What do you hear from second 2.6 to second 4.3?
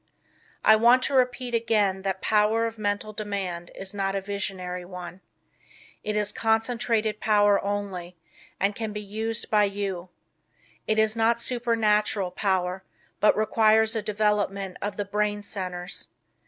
of Mental Demand is not a